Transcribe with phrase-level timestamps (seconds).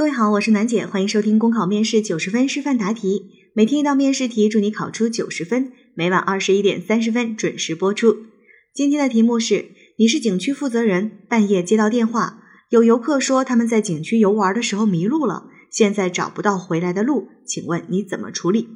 [0.00, 5.72] 各位好，我是楠姐，欢迎收听公考面试九十分示范答题，每天一道面试题，祝你考出九十分。
[5.94, 8.16] 每晚二十一点三十分准时播出。
[8.72, 9.66] 今天的题目是：
[9.98, 18.68] 你是景区负责人，半夜接到电话，有游客说他们在景区游玩的时候迷路了，现在找不到回来的路，请问你怎么处理？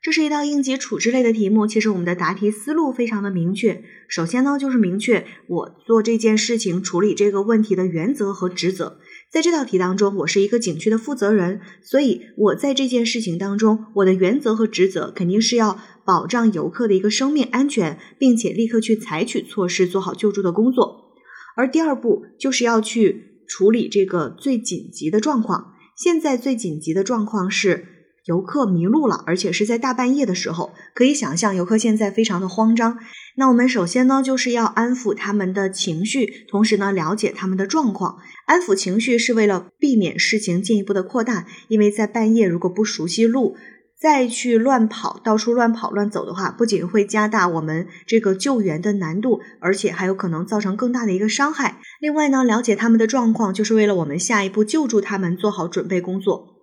[0.00, 3.82] 这是一道应急处置类的题目，其实我们的答题思路非常的明确。
[4.08, 9.00] 首先呢，就是明确我做这件事情、处理这个问题的原则和职责。
[9.30, 21.12] 在这道题当中，我是一个景区的负责人，所以我在这件事情当中，我的原则和职责肯定是要保障游客的一个生命安全，并且立刻去采取措施，做好救助的工作。
[21.56, 25.74] 而第二步就是要去处理这个最紧急的状况。
[25.96, 27.97] 现在最紧急的状况是。
[28.28, 32.98] 游客迷路了，而且是在大半夜的时候，可以想象游客现在非常的慌张。
[33.36, 38.18] 那我们首先呢，就是要安抚他们的情绪，同时呢，了解他们的状况。
[38.44, 43.56] 安抚情绪是为了避免事情进一步的扩大，因为在半夜如果不熟悉路，
[43.98, 51.80] 再去乱跑，到处乱跑乱走的话，不仅会加大我们这个救援的难度，而且还有可能造成更大的一个伤害。
[51.98, 56.57] 另外呢，了解他们的状况，就是为了我们下一步救助他们做好准备工作。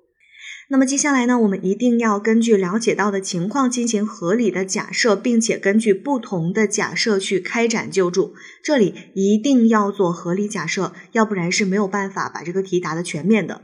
[0.68, 8.34] 那么接下来呢，我们一定要根据了解到的情况进行合理的假设，并且根据不同的假设去开展救助。
[8.64, 13.62] 这里一定要做合理假设，要不然是没有办法把这个题答得全面的。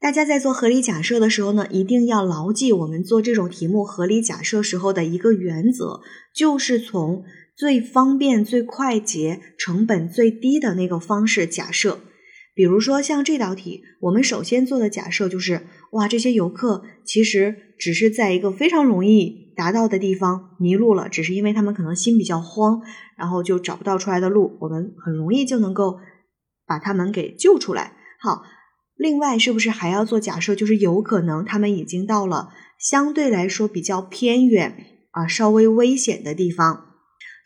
[0.00, 6.00] 大家在做合理假设的时候呢，一定要牢记我们做这种题目合理假设时候的一个原则，
[6.34, 7.24] 就是从
[7.54, 11.98] 最方便、最快捷、成本最低的那个方式假设。
[12.58, 22.82] 比如说像这道题，我们首先做的假设就是，哇，这些游客其实只是在一个非常容易达到的地方迷路了，只是因为他们可能心比较慌，
[23.16, 26.00] 然后就找不到出来的路，我们很容易就能够
[26.66, 27.92] 把他们给救出来。
[28.20, 28.42] 好，
[28.96, 32.48] 另外是不是还要做假设，就是有可能他们已经到了
[32.80, 34.74] 相对来说比较偏远
[35.12, 36.86] 啊，稍微危险的地方，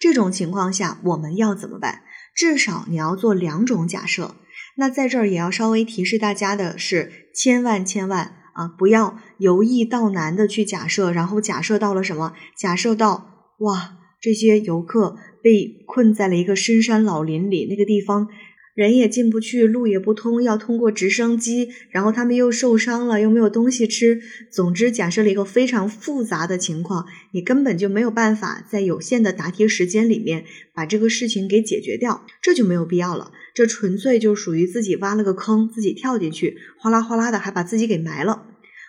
[0.00, 2.00] 这种情况下我们要怎么办？
[2.34, 4.36] 至少你要做两种假设。
[4.76, 12.34] 那在这儿也要稍微提示大家的是，千万千万啊，不要由易到难的去假设，然后假设到了什么？
[12.56, 18.28] 假设到哇，这些游客被困在了一个深山老林里，那个地方。
[18.74, 24.20] 人也进不去，路也不通，要通过直升机，然后他们又受伤了，又没有东西吃。
[24.50, 30.44] 总之，假设了一个非常复杂的情况，你根本就没有办法在有限的答题时间里面
[30.74, 33.32] 把这个事情给解决掉，这就没有必要了。
[33.54, 38.46] 这纯粹就属于自己挖了个坑，自己跳进去，哗啦哗啦的还把自己给埋了。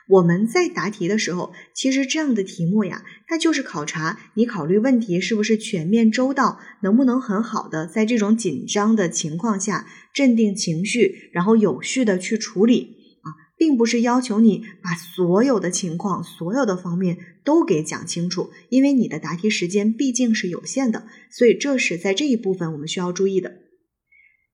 [0.10, 23.63] 我们在答题的时候，其实这样的题目呀，它就是考察你考虑问题是不是全面周到，能不能很好的在这种紧张的情况下镇定情绪，然后有序的去处理啊，并不是要求你把所有的情况、所有的方面都给讲清楚，因为你的答题时间毕竟是有限的，所以这是在这一部分我们需要注意的。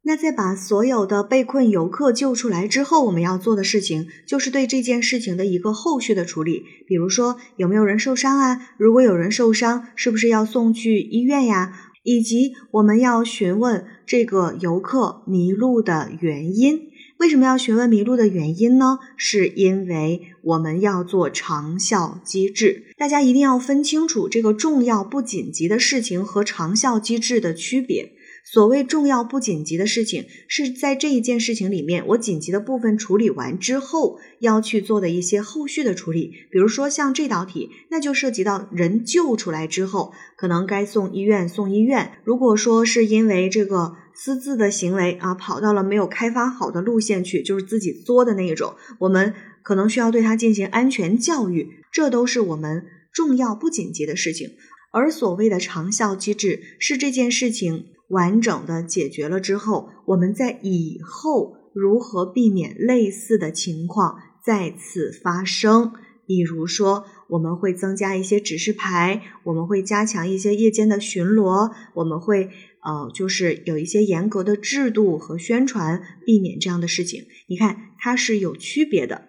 [0.10, 6.64] 那在把所有的被困游客救出来之后，我们要做的事情就是对这件事情的一个后续的处理。
[6.88, 8.72] 比如说，有没有人受伤啊？
[8.80, 11.92] 如果有人受伤，是不是要送去医院呀？
[12.02, 16.90] 以及我们要询问这个游客迷路的原因。
[17.20, 18.98] 为什么要询问迷路的原因呢？
[19.16, 22.86] 是因为我们要做长效机制。
[22.98, 28.14] 大家一定要分清楚这个重要不紧急的事情和长效机制的区别。
[28.52, 36.32] 所谓重要不紧急的事情，是在这一件事情里面，我紧急的部分处理完之后要去做的一些后续的处理。
[36.50, 42.14] 比如说像这道题，那就涉及到人救出来之后，可能该送医院送医院。
[42.24, 51.70] 如果说是因为这个私自的行为啊，跑到了没有开发好的路线去，就是自己作的那一种，我们可能需要对他进行安全教育。
[51.92, 52.84] 这都是我们
[53.14, 54.50] 重要不紧急的事情。
[54.92, 57.86] 而所谓的长效机制，是这件事情。
[58.10, 65.94] 完整的解决了之后，我们在以后如何避免类似的情况再次发生？
[66.26, 72.50] 比如说，我们会增加一些指示牌，我们会加强一些夜间的巡逻，我们会
[72.82, 77.26] 呃，就是有一些严格的制度和宣传，避免这样的事情。
[77.48, 79.28] 你看，它是有区别的。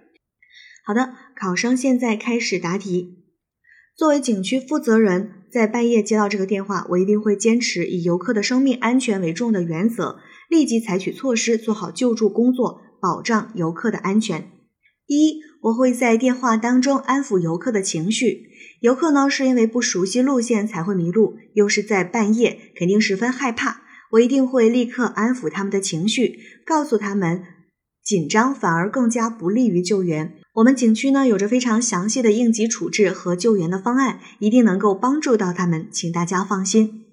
[0.86, 3.19] 好的，考生现在开始答题。
[4.00, 5.32] 作为景区负责人。
[5.52, 10.16] 在半夜接到这个电话，我一定会坚持以游客的生命安全为重的原则，
[10.48, 14.50] 立即采取措施，做好救助工作，保障游客的安全。
[15.06, 18.46] 第一，我会在电话当中安抚游客的情绪。
[18.80, 23.82] 游客呢是因为不熟悉路线才会迷路，又是在半夜，肯定十分害怕。
[24.12, 27.42] 我一定会立刻安抚他们的情绪，告诉他们。
[28.02, 30.36] 紧张反而更加不利于救援。
[30.60, 37.04] 我们景区呢有着非常详细的应急处置和救援的方案，一定能够帮助到他们，请大家放心。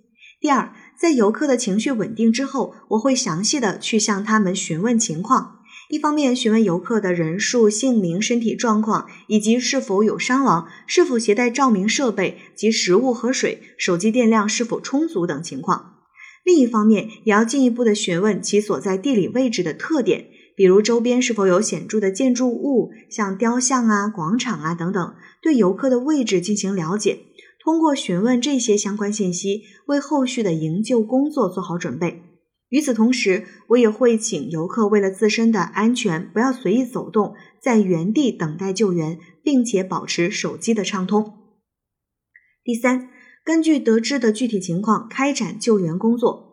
[0.42, 5.60] 第二，在游客的情绪稳定之后，我会详细的去向他们询问情况，
[5.90, 15.94] 一方面询问游客的人数、姓名、身体状况，以及是否有伤亡、是否携带照明设备及食物和水、手机电量是否充足等情况；
[16.44, 20.32] 另一方面，也要进一步的询问其所在地理位置的特点。
[20.57, 27.19] 比如周边是否有显著的建筑物，像雕像啊、广场啊等等，对游客的位置进行了解。
[27.63, 32.24] 通过询问这些相关信息，为后续的营救工作做好准备。
[32.69, 41.33] 与此同时，我也会请游客为了自身的安全，不要随意走动，在原地等待救援，并且保持手机的畅通。
[42.63, 43.10] 第三，
[43.45, 46.47] 根据得知的具体情况开展救援工作。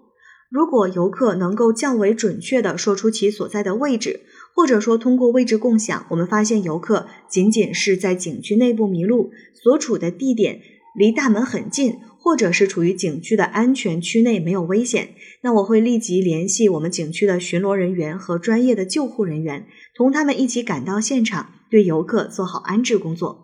[0.54, 4.20] 如果游客能够较为准确地说出其所在的位置，
[4.54, 10.60] 或者说通过位置共享，我们发现游客仅仅是在景区内部迷路，所处的地点
[10.94, 19.66] 离大门很近，或者是处于景区的安全区内没有危险，那我会立即联系我们景区的巡逻人员和专业的救护人员，
[19.96, 23.43] 同他们一起赶到现场，对游客做好安置工作。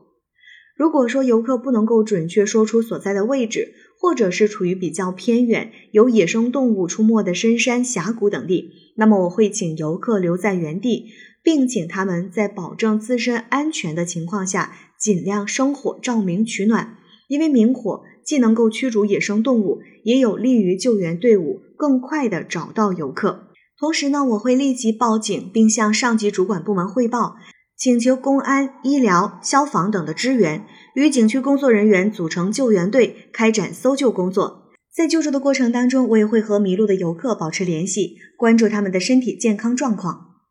[0.80, 11.08] 如果说游客不能够准确说出所在的位置，或者是处于比较偏远、有野生动物出没的深山峡谷等地，那么我会请游客留在原地，
[11.42, 16.96] 并请他们在保证自身安全的情况下，尽量生火照明取暖，
[17.28, 23.48] 因为明火既能够驱逐野生动物，也有利于救援队伍更快地找到游客。
[23.78, 27.36] 同时呢，我会立即报警，并向上级主管部门汇报。
[27.80, 34.68] 请求公安、医疗、消防等的支援，与景区工作人员组成救援队，开展搜救工作。
[34.94, 40.42] 在救助的过程当中，我也会和迷路的游客保持联系，关注他们的身体健康状况。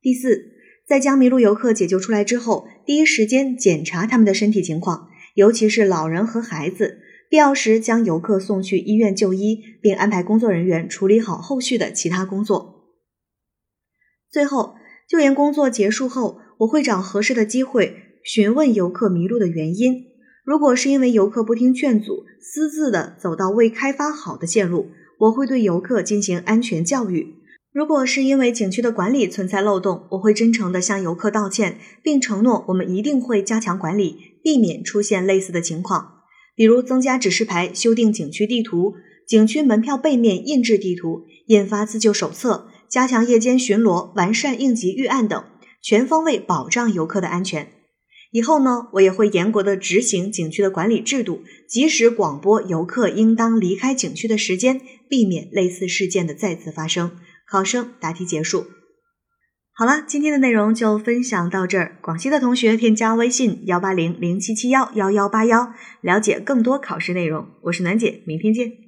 [0.00, 0.46] 第四，
[0.88, 12.94] 在将迷路游客解救出来之后，第一时间检查他们的身体情况，尤其是老人和孩子，必要时将游客送去医院就医，并安排工作人员处理好后续的其他工作。
[14.30, 14.76] 最后，
[15.06, 16.40] 救援工作结束后。
[16.58, 20.04] 我会找合适的机会询问游客迷路的原因。
[20.44, 24.88] 如果是因为游客不听劝阻，私自的走到未开发好的线路，
[25.18, 27.34] 我会对游客进行安全教育。
[27.70, 36.14] 如果是因为景区的管理存在漏洞，我会真诚的向游客道歉，并承诺我们一定会加强管理，避免出现类似的情况。
[36.56, 38.94] 比如增加指示牌、修订景区地图、
[39.26, 45.44] 景区门票背面印制地图、印发自救手册、加强夜间巡逻、完善应急预案等。
[45.88, 47.72] 全方位保障游客的安全。
[48.30, 57.12] 以后呢，我也会严格的执行景区的管理制度，及时广播游客应当离开景区的时间，避免类似事件的再次发生。
[57.50, 58.66] 考生答题结束。
[59.72, 61.96] 好了，今天的内容就分享到这儿。
[62.02, 67.46] 广西的同学添加微信幺八零零七七幺幺幺八幺，了解更多考试内容。
[67.62, 68.87] 我是楠姐，明天见。